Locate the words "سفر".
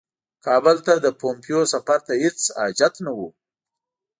1.73-1.99